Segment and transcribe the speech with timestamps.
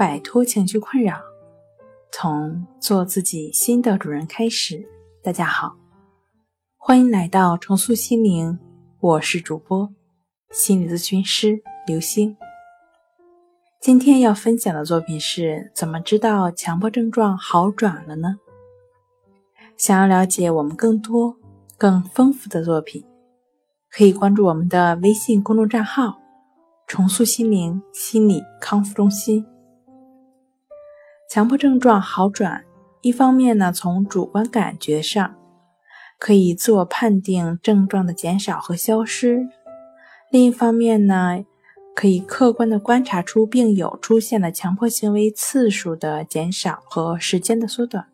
[0.00, 1.20] 摆脱情绪困扰，
[2.10, 4.88] 从做自己新的主人开始。
[5.22, 5.76] 大家好，
[6.78, 8.58] 欢迎来到重塑心灵，
[8.98, 9.92] 我是主播
[10.50, 12.34] 心理咨询师刘星。
[13.78, 18.38] 今天要分享的作品是：怎么知道强迫症状好转了呢？
[19.76, 21.36] 想要了解我们更多、
[21.76, 23.04] 更丰富的作品，
[23.90, 26.18] 可以关注我们的微信公众账号
[26.88, 29.44] “重塑心灵心理康复中心”。
[31.30, 32.64] 强迫症状好转，
[33.02, 35.36] 一方面呢，从主观感觉上
[36.18, 39.46] 可以自我判定症状的减少和消失；
[40.32, 41.44] 另一方面呢，
[41.94, 48.06] 可以客观的观察出病友出现的强迫行为次数的减少和时间的缩短。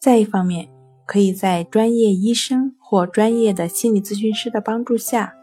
[0.00, 0.70] 再一方面，
[1.04, 5.34] 可以在专业医生或专业的心理咨询师的帮助下，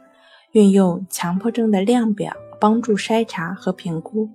[0.54, 4.32] 运用强迫症的量表帮助筛查和评估。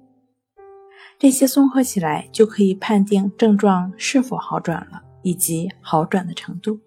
[1.18, 6.78] 这些综合起来，就可以判定症状是否好转了，以及好转的程度。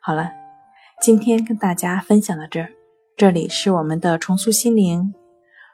[0.00, 0.30] 好了，
[1.02, 2.70] 今天跟大家分享到这儿。
[3.16, 5.12] 这里是我们的重塑心灵。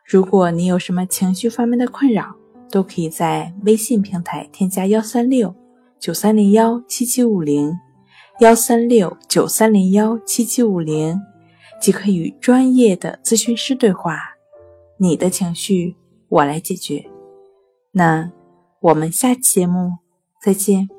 [0.06, 2.34] 如果你有什么情绪方面的困扰，
[2.70, 5.54] 都可以在微信平台添加幺三六
[6.00, 7.78] 九三零幺七七五零
[8.40, 11.20] 幺三六九三零幺七七五零，
[11.80, 14.18] 即可与专业的咨询师对话。
[14.96, 15.96] 你的情绪，
[16.28, 17.13] 我来解决。
[17.96, 18.30] 那
[18.80, 19.98] 我们下期节目
[20.42, 20.93] 再见。